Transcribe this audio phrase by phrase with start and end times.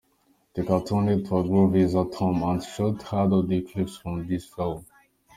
[0.55, 4.83] The Cartoon Network "Groovies" Atom Ant short had audio clips from this film.